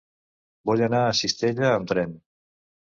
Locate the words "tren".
1.95-2.21